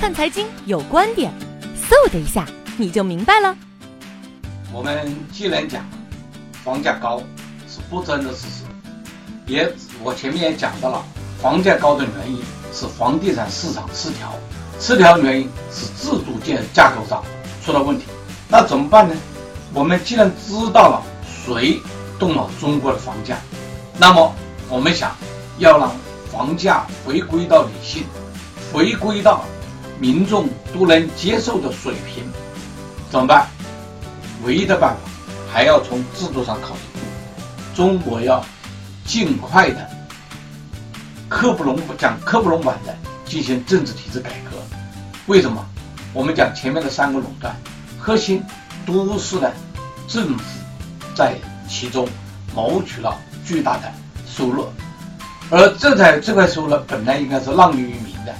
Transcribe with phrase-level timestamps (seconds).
[0.00, 1.30] 看财经有观点，
[1.76, 2.46] 嗖的一下
[2.78, 3.54] 你就明白了。
[4.72, 5.84] 我们既然讲
[6.64, 7.18] 房价高
[7.68, 8.64] 是不争的事实，
[9.46, 9.70] 也
[10.02, 11.04] 我前面也讲到了，
[11.42, 12.42] 房价高的原因
[12.72, 14.32] 是房地产市场失调，
[14.80, 17.22] 失调原因是制度建架构上
[17.62, 18.06] 出了问题。
[18.48, 19.14] 那怎么办呢？
[19.74, 21.02] 我们既然知道了
[21.46, 21.78] 谁
[22.18, 23.36] 动了中国的房价，
[23.98, 24.34] 那么
[24.70, 25.14] 我们想
[25.58, 25.92] 要让
[26.32, 28.04] 房价回归到理性，
[28.72, 29.44] 回归到。
[30.00, 32.24] 民众都能接受的水平，
[33.10, 33.46] 怎么办？
[34.42, 35.10] 唯一的办法
[35.52, 36.80] 还要从制度上考虑。
[37.74, 38.42] 中国要
[39.04, 39.88] 尽快的
[41.28, 42.96] 刻不容讲刻不容缓的
[43.26, 44.56] 进行政治体制改革。
[45.26, 45.64] 为什么？
[46.14, 47.54] 我们讲前面的三个垄断，
[47.98, 48.42] 核心
[48.86, 49.52] 都是呢
[50.08, 50.44] 政府
[51.14, 51.36] 在
[51.68, 52.08] 其中
[52.54, 53.92] 谋取了巨大的
[54.26, 54.66] 收入，
[55.50, 58.34] 而这在这块收入本来应该是让利于民的，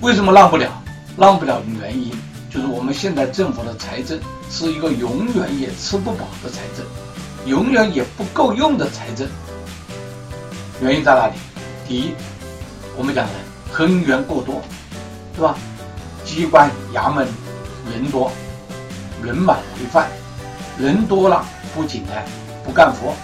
[0.00, 0.82] 为什么让不了？
[1.16, 2.10] 让不了的原因，
[2.50, 4.18] 就是我们现在政府的财政
[4.50, 6.84] 是一个永远也吃不饱的财政，
[7.46, 9.28] 永远也不够用的财政。
[10.80, 11.34] 原因在哪里？
[11.86, 12.14] 第一，
[12.96, 13.32] 我们讲的
[13.78, 14.60] 人员过多，
[15.36, 15.56] 对吧？
[16.24, 17.28] 机关衙门
[17.92, 18.32] 人多，
[19.22, 20.08] 人满为患，
[20.78, 21.44] 人多了
[21.76, 22.12] 不仅呢
[22.64, 23.14] 不干活，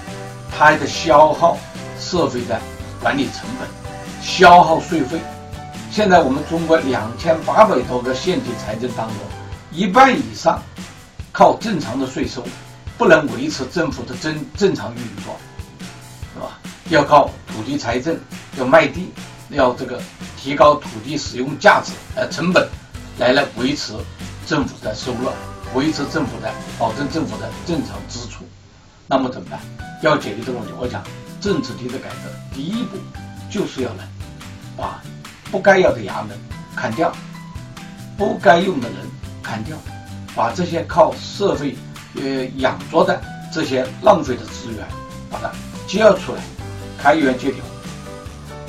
[0.56, 1.56] 他还得消耗
[1.98, 2.60] 社会的
[3.00, 3.68] 管理成本，
[4.22, 5.18] 消耗税费。
[5.90, 9.16] 现在我们中国两千八百多个县级财政当中，
[9.72, 10.62] 一半以上
[11.32, 12.44] 靠正常的税收，
[12.96, 15.36] 不能维持政府的正正常运作，
[16.32, 16.60] 是吧？
[16.90, 18.16] 要靠土地财政，
[18.56, 19.12] 要卖地，
[19.48, 20.00] 要这个
[20.36, 22.68] 提高土地使用价值呃成本，
[23.18, 23.92] 来来维持
[24.46, 25.28] 政府的收入，
[25.74, 28.44] 维持政府的保证政府的正常支出。
[29.08, 29.60] 那么怎么办？
[30.02, 31.02] 要解决这个问题，我讲
[31.40, 32.96] 政治体制改革第一步
[33.50, 34.08] 就是要来。
[35.50, 36.38] 不该要的衙门
[36.76, 37.12] 砍掉，
[38.16, 38.98] 不该用的人
[39.42, 39.76] 砍掉，
[40.34, 41.76] 把这些靠社会
[42.14, 43.20] 呃养着的
[43.52, 44.86] 这些浪费的资源，
[45.30, 45.50] 把它
[45.86, 46.42] 接出来，
[47.02, 47.58] 开源节流。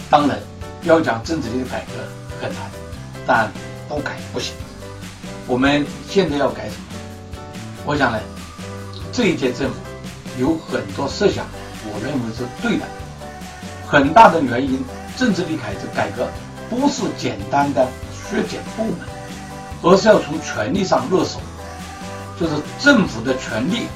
[0.10, 0.40] 当然，
[0.84, 1.94] 要讲政治力的改革
[2.42, 2.62] 很难，
[3.28, 3.52] 但
[3.88, 4.54] 不改不行。
[5.48, 7.44] 我们现在要改什么？
[7.86, 8.20] 我想呢，
[9.12, 9.76] 这一届政府
[10.40, 11.46] 有很多设想，
[11.86, 12.86] 我认为是对的。
[13.88, 14.84] 很大的原因，
[15.18, 16.28] 政治力改革改革。
[16.72, 19.00] 不是简单的削减部门，
[19.82, 21.42] 而是要从权力上入手，
[22.40, 23.88] 就是政府的权利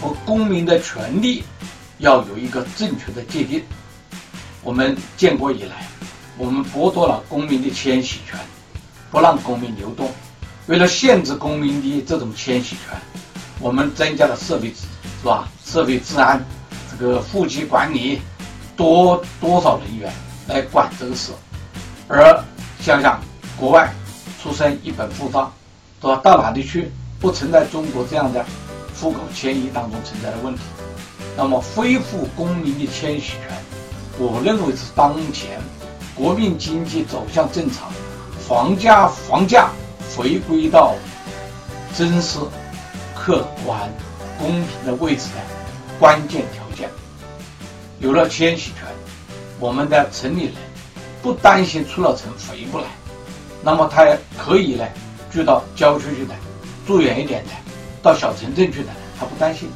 [0.00, 1.44] 和公民的权利
[1.98, 3.62] 要有一个正确的界定。
[4.62, 5.86] 我们建国以来，
[6.38, 8.40] 我们剥夺了公民的迁徙权，
[9.10, 10.10] 不让公民流动。
[10.68, 12.98] 为了限制公民的这种迁徙权，
[13.60, 15.46] 我们增加了社会是吧？
[15.66, 16.42] 社会治安，
[16.90, 18.22] 这个户籍管理，
[18.74, 20.10] 多多少人员
[20.48, 21.30] 来管这个事？
[22.14, 22.44] 而
[22.78, 23.18] 想想
[23.58, 23.90] 国外
[24.38, 25.50] 出生一本护照，
[25.98, 26.20] 对吧？
[26.22, 28.44] 到哪里去不存在中国这样的
[29.00, 30.60] 户口迁移当中存在的问题。
[31.38, 33.48] 那么恢复公民的迁徙权，
[34.18, 35.58] 我认为是当前
[36.14, 37.90] 国民经济走向正常，
[38.46, 39.70] 房价房价
[40.14, 40.94] 回归到
[41.96, 42.38] 真实、
[43.16, 43.90] 客观、
[44.38, 45.40] 公平的位置的
[45.98, 46.90] 关键条件。
[48.00, 48.86] 有了迁徙权，
[49.58, 50.54] 我们的城里人。
[51.22, 52.84] 不担心出了城回不来，
[53.62, 54.04] 那么他
[54.36, 54.84] 可以呢，
[55.30, 56.34] 住到郊区去的，
[56.84, 57.50] 住远一点的，
[58.02, 58.88] 到小城镇去的，
[59.18, 59.70] 他不担心，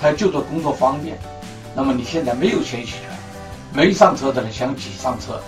[0.00, 1.16] 他就做工作方便。
[1.74, 3.02] 那么你现在没有迁徙权，
[3.72, 5.40] 没上车的人想挤上车，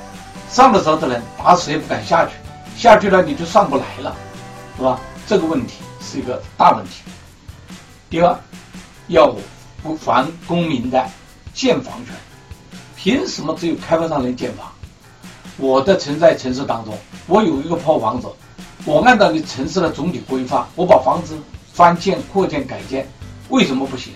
[0.49, 2.33] 上了车的人打死也不敢下去，
[2.77, 4.15] 下去了你就上不来了，
[4.77, 5.01] 是吧？
[5.27, 7.03] 这个问题是一个大问题。
[8.09, 8.39] 第二，
[9.09, 9.35] 要
[9.83, 11.05] 不还公民的
[11.53, 12.15] 建房权，
[12.97, 14.71] 凭什么只有开发商能建房？
[15.61, 18.27] 我的存在城市当中，我有一个破房子，
[18.87, 21.37] 我按照你城市的总体规划，我把房子
[21.73, 23.07] 翻建、扩建、改建，
[23.51, 24.15] 为什么不行？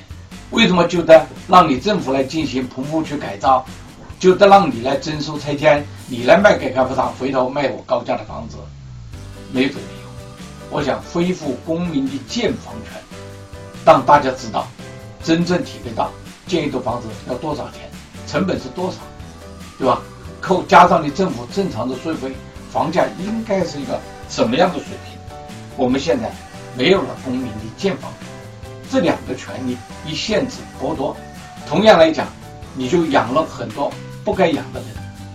[0.50, 3.64] 为什么就得让你政府来进行棚户区改造，
[4.18, 8.56] 就得让你来征收拆迁，你来卖给开发商，回头卖我高价的房子？
[9.52, 10.08] 没有这个理由。
[10.70, 13.00] 我想恢复公民的建房权，
[13.84, 14.66] 让大家知道，
[15.22, 16.10] 真正体会到
[16.46, 17.90] 建一栋房子要多少钱，
[18.26, 18.96] 成本是多少，
[19.78, 20.00] 对吧？
[20.44, 22.30] 扣加上你政府正常的税费，
[22.70, 23.98] 房价应该是一个
[24.28, 25.18] 什么样的水平？
[25.74, 26.30] 我们现在
[26.76, 28.12] 没有了公民的建房，
[28.90, 29.74] 这两个权利
[30.06, 31.16] 一限制剥夺，
[31.66, 32.26] 同样来讲，
[32.74, 33.90] 你就养了很多
[34.22, 34.88] 不该养的人。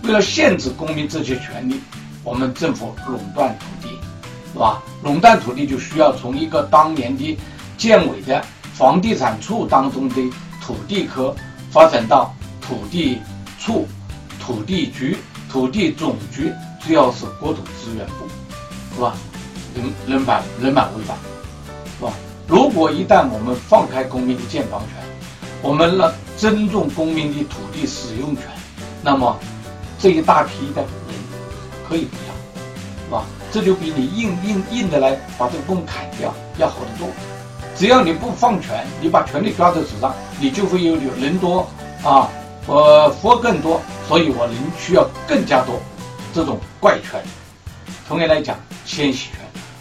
[0.04, 1.80] 为了限制公民这些权利，
[2.22, 3.98] 我们政府垄断土地，
[4.52, 4.80] 是吧？
[5.02, 7.36] 垄断土地就需要从一个当年的
[7.76, 8.40] 建委的
[8.74, 10.14] 房地产处当中的
[10.62, 11.34] 土地科
[11.72, 13.18] 发展到土地
[13.58, 13.88] 处。
[14.50, 15.16] 土地局、
[15.48, 16.52] 土地总局，
[16.84, 18.26] 主要是国土资源部，
[18.96, 19.14] 是吧？
[19.76, 21.16] 人人满人满为患，
[21.96, 22.12] 是吧？
[22.48, 25.00] 如果一旦我们放开公民的建房权，
[25.62, 28.44] 我们让尊重公民的土地使用权，
[29.04, 29.38] 那么
[30.00, 30.90] 这一大批的人
[31.88, 32.34] 可以不要，
[33.04, 33.24] 是吧？
[33.52, 37.08] 这就比你硬硬硬的来把这个工砍掉要好得多。
[37.76, 41.68] 只要你不放权，你把权力抓在手上，你就会有人多
[42.02, 42.28] 啊，
[42.72, 45.80] 我佛更多，所以我人需要更加多
[46.32, 47.20] 这种怪圈。
[48.06, 48.56] 同样来讲，
[48.86, 49.40] 迁徙圈，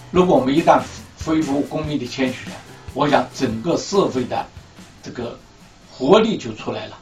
[0.10, 0.82] 如果我们一旦
[1.24, 2.54] 恢复公民的迁徙权，
[2.96, 4.44] 我想整个社会的
[5.04, 5.38] 这个
[5.92, 6.98] 活力就出来了。